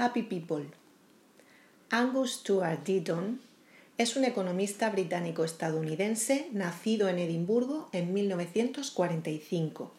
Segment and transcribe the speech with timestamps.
[0.00, 0.64] Happy People.
[1.90, 3.42] Angus Stuart Deaton
[3.98, 9.92] es un economista británico-estadounidense nacido en Edimburgo en 1945.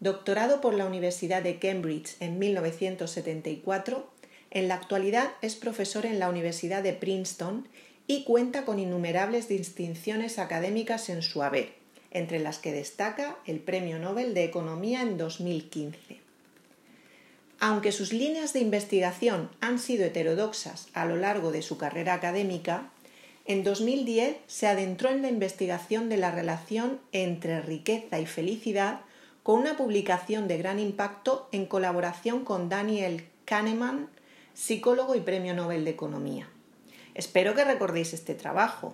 [0.00, 4.10] Doctorado por la Universidad de Cambridge en 1974,
[4.50, 7.68] en la actualidad es profesor en la Universidad de Princeton
[8.08, 11.74] y cuenta con innumerables distinciones académicas en su haber,
[12.10, 16.31] entre las que destaca el Premio Nobel de Economía en 2015.
[17.64, 22.90] Aunque sus líneas de investigación han sido heterodoxas a lo largo de su carrera académica,
[23.44, 29.02] en 2010 se adentró en la investigación de la relación entre riqueza y felicidad
[29.44, 34.08] con una publicación de gran impacto en colaboración con Daniel Kahneman,
[34.54, 36.48] psicólogo y Premio Nobel de Economía.
[37.14, 38.92] Espero que recordéis este trabajo.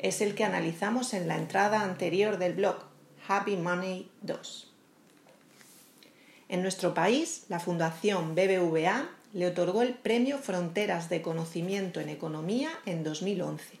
[0.00, 2.78] Es el que analizamos en la entrada anterior del blog
[3.28, 4.71] Happy Money 2.
[6.48, 12.70] En nuestro país, la Fundación BBVA le otorgó el Premio Fronteras de Conocimiento en Economía
[12.84, 13.78] en 2011.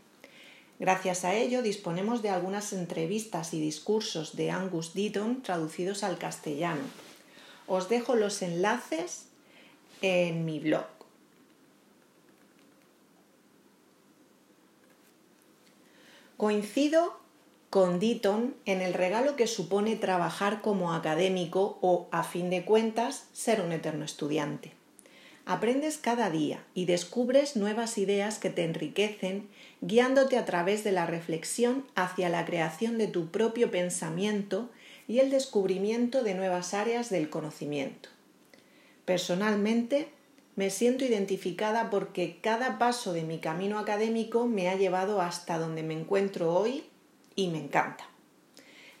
[0.78, 6.82] Gracias a ello disponemos de algunas entrevistas y discursos de Angus Deaton traducidos al castellano.
[7.66, 9.26] Os dejo los enlaces
[10.00, 10.86] en mi blog.
[16.36, 17.20] Coincido
[17.72, 23.62] con en el regalo que supone trabajar como académico o, a fin de cuentas, ser
[23.62, 24.72] un eterno estudiante.
[25.46, 29.48] Aprendes cada día y descubres nuevas ideas que te enriquecen,
[29.80, 34.68] guiándote a través de la reflexión hacia la creación de tu propio pensamiento
[35.08, 38.10] y el descubrimiento de nuevas áreas del conocimiento.
[39.06, 40.10] Personalmente,
[40.56, 45.82] me siento identificada porque cada paso de mi camino académico me ha llevado hasta donde
[45.82, 46.84] me encuentro hoy
[47.36, 48.06] y me encanta.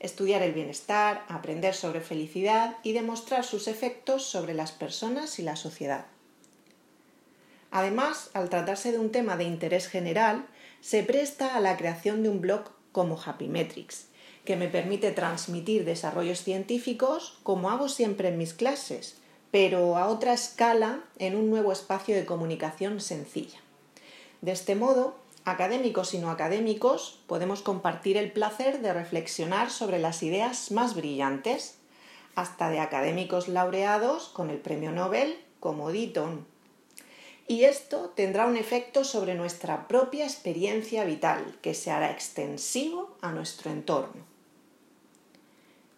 [0.00, 5.56] Estudiar el bienestar, aprender sobre felicidad y demostrar sus efectos sobre las personas y la
[5.56, 6.06] sociedad.
[7.70, 10.46] Además, al tratarse de un tema de interés general,
[10.80, 14.08] se presta a la creación de un blog como Happy Metrics,
[14.44, 19.16] que me permite transmitir desarrollos científicos como hago siempre en mis clases,
[19.50, 23.60] pero a otra escala en un nuevo espacio de comunicación sencilla.
[24.40, 30.22] De este modo, académicos y no académicos, podemos compartir el placer de reflexionar sobre las
[30.22, 31.78] ideas más brillantes,
[32.34, 36.46] hasta de académicos laureados con el premio Nobel como Deaton.
[37.48, 43.32] Y esto tendrá un efecto sobre nuestra propia experiencia vital, que se hará extensivo a
[43.32, 44.24] nuestro entorno.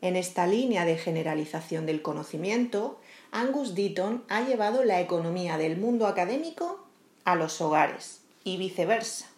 [0.01, 2.99] En esta línea de generalización del conocimiento,
[3.31, 6.85] Angus Deaton ha llevado la economía del mundo académico
[7.25, 9.34] a los hogares y viceversa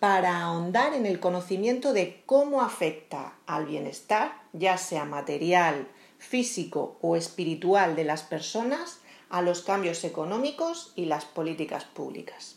[0.00, 5.88] para ahondar en el conocimiento de cómo afecta al bienestar, ya sea material,
[6.18, 9.00] físico o espiritual de las personas,
[9.30, 12.56] a los cambios económicos y las políticas públicas.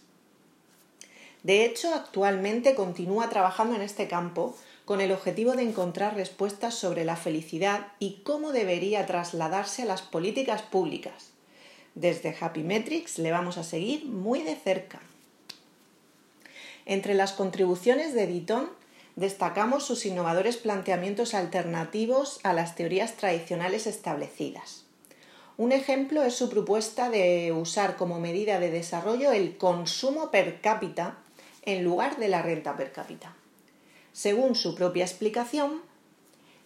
[1.44, 7.04] De hecho, actualmente continúa trabajando en este campo con el objetivo de encontrar respuestas sobre
[7.04, 11.32] la felicidad y cómo debería trasladarse a las políticas públicas.
[11.96, 15.02] Desde Happy Metrics le vamos a seguir muy de cerca.
[16.86, 18.70] Entre las contribuciones de Ditton
[19.16, 24.86] destacamos sus innovadores planteamientos alternativos a las teorías tradicionales establecidas.
[25.58, 31.18] Un ejemplo es su propuesta de usar como medida de desarrollo el consumo per cápita
[31.64, 33.36] en lugar de la renta per cápita.
[34.14, 35.82] Según su propia explicación,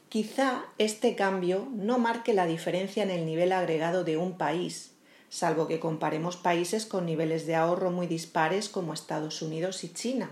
[0.09, 4.92] quizá este cambio no marque la diferencia en el nivel agregado de un país,
[5.35, 10.31] salvo que comparemos países con niveles de ahorro muy dispares como Estados Unidos y China.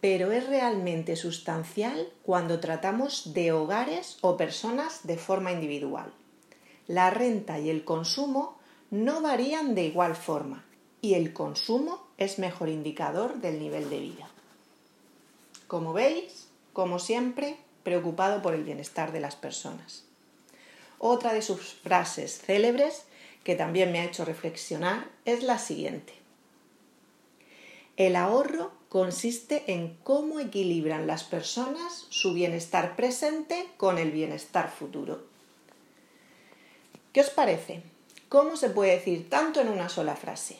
[0.00, 6.12] Pero es realmente sustancial cuando tratamos de hogares o personas de forma individual.
[6.86, 8.56] La renta y el consumo
[8.92, 10.64] no varían de igual forma
[11.02, 14.28] y el consumo es mejor indicador del nivel de vida.
[15.66, 20.04] Como veis, como siempre, preocupado por el bienestar de las personas.
[21.00, 23.06] Otra de sus frases célebres
[23.44, 26.12] que también me ha hecho reflexionar es la siguiente.
[27.96, 35.22] El ahorro consiste en cómo equilibran las personas su bienestar presente con el bienestar futuro.
[37.12, 37.82] ¿Qué os parece?
[38.28, 40.58] ¿Cómo se puede decir tanto en una sola frase?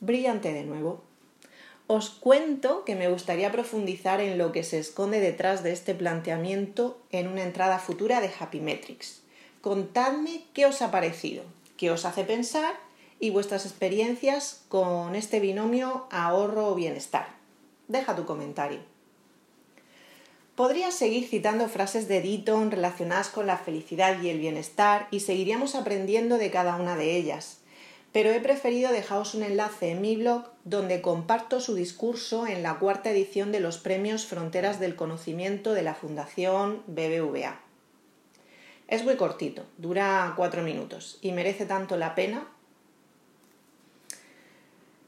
[0.00, 1.02] Brillante de nuevo.
[1.86, 6.98] Os cuento que me gustaría profundizar en lo que se esconde detrás de este planteamiento
[7.10, 9.20] en una entrada futura de Happy Metrics.
[9.60, 11.44] Contadme qué os ha parecido,
[11.76, 12.74] qué os hace pensar
[13.20, 17.28] y vuestras experiencias con este binomio ahorro o bienestar.
[17.88, 18.80] Deja tu comentario.
[20.56, 25.74] Podría seguir citando frases de Deaton relacionadas con la felicidad y el bienestar y seguiríamos
[25.74, 27.58] aprendiendo de cada una de ellas.
[28.14, 32.78] pero he preferido dejaros un enlace en mi blog donde comparto su discurso en la
[32.78, 37.63] cuarta edición de los premios Fronteras del Conocimiento de la Fundación BBVA.
[38.94, 42.46] Es muy cortito, dura cuatro minutos y merece tanto la pena.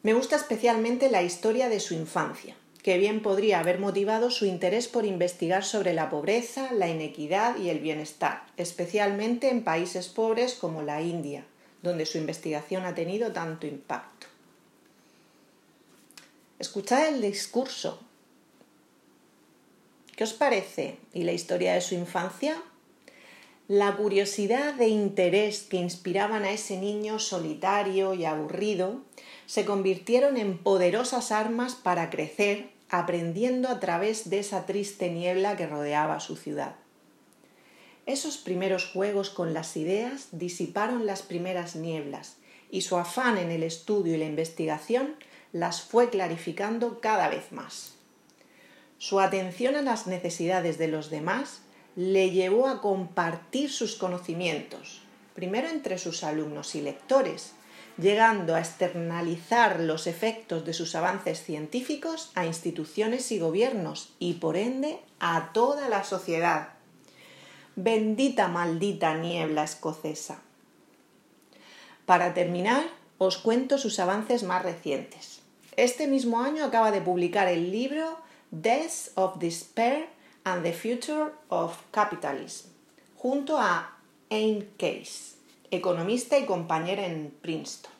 [0.02, 4.88] Me gusta especialmente la historia de su infancia, que bien podría haber motivado su interés
[4.88, 10.82] por investigar sobre la pobreza, la inequidad y el bienestar, especialmente en países pobres como
[10.82, 11.44] la India,
[11.84, 14.26] donde su investigación ha tenido tanto impacto.
[16.58, 18.00] Escuchad el discurso.
[20.16, 20.98] ¿Qué os parece?
[21.14, 22.60] ¿Y la historia de su infancia?
[23.68, 29.00] La curiosidad e interés que inspiraban a ese niño solitario y aburrido
[29.46, 35.66] se convirtieron en poderosas armas para crecer aprendiendo a través de esa triste niebla que
[35.66, 36.76] rodeaba su ciudad.
[38.06, 42.36] Esos primeros juegos con las ideas disiparon las primeras nieblas
[42.70, 45.16] y su afán en el estudio y la investigación
[45.52, 47.94] las fue clarificando cada vez más.
[48.98, 51.62] Su atención a las necesidades de los demás
[51.96, 55.00] le llevó a compartir sus conocimientos,
[55.34, 57.54] primero entre sus alumnos y lectores,
[57.98, 64.58] llegando a externalizar los efectos de sus avances científicos a instituciones y gobiernos y por
[64.58, 66.68] ende a toda la sociedad.
[67.74, 70.42] Bendita maldita niebla escocesa.
[72.04, 72.84] Para terminar,
[73.18, 75.40] os cuento sus avances más recientes.
[75.76, 78.18] Este mismo año acaba de publicar el libro
[78.50, 80.15] Death of Despair
[80.46, 82.70] and the Future of Capitalism,
[83.16, 83.90] junto a
[84.30, 85.34] Anne Case,
[85.72, 87.90] economista y compañera en Princeton.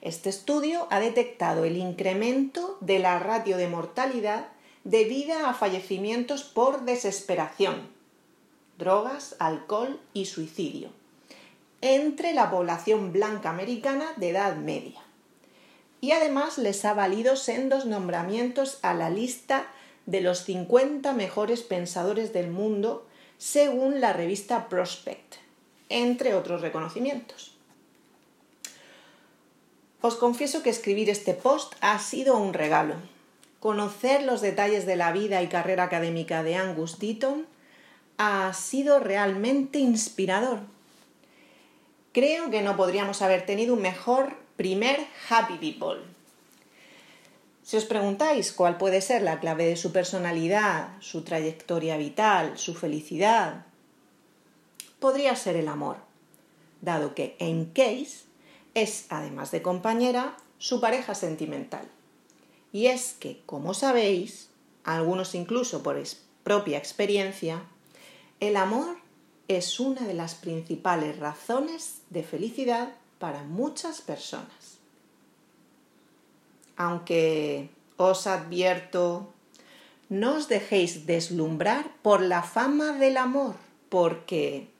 [0.00, 4.46] Este estudio ha detectado el incremento de la ratio de mortalidad
[4.84, 7.88] debida a fallecimientos por desesperación,
[8.78, 10.88] drogas, alcohol y suicidio
[11.82, 15.00] entre la población blanca americana de edad media.
[16.00, 19.66] Y además les ha valido sendos nombramientos a la lista
[20.10, 23.06] de los 50 mejores pensadores del mundo
[23.38, 25.36] según la revista Prospect,
[25.88, 27.54] entre otros reconocimientos.
[30.00, 32.94] Os confieso que escribir este post ha sido un regalo.
[33.60, 37.46] Conocer los detalles de la vida y carrera académica de Angus Deaton
[38.18, 40.60] ha sido realmente inspirador.
[42.12, 46.00] Creo que no podríamos haber tenido un mejor primer Happy People.
[47.70, 52.74] Si os preguntáis cuál puede ser la clave de su personalidad, su trayectoria vital, su
[52.74, 53.64] felicidad,
[54.98, 55.98] podría ser el amor,
[56.80, 58.24] dado que en Case
[58.74, 61.86] es, además de compañera, su pareja sentimental.
[62.72, 64.48] Y es que, como sabéis,
[64.82, 65.96] algunos incluso por
[66.42, 67.62] propia experiencia,
[68.40, 68.96] el amor
[69.46, 74.59] es una de las principales razones de felicidad para muchas personas.
[76.80, 77.68] Aunque
[77.98, 79.34] os advierto,
[80.08, 83.56] no os dejéis deslumbrar por la fama del amor,
[83.90, 84.70] porque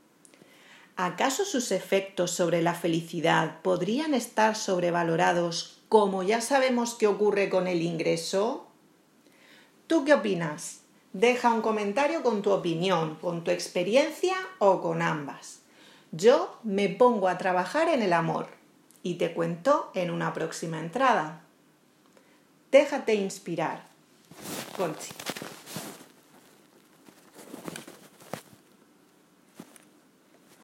[0.97, 7.67] ¿acaso sus efectos sobre la felicidad podrían estar sobrevalorados como ya sabemos que ocurre con
[7.67, 8.67] el ingreso?
[9.87, 10.81] ¿Tú qué opinas?
[11.12, 15.61] Deja un comentario con tu opinión, con tu experiencia o con ambas.
[16.12, 18.49] Yo me pongo a trabajar en el amor
[19.03, 21.44] y te cuento en una próxima entrada.
[22.70, 23.82] Déjate inspirar.
[24.77, 25.12] Conchi.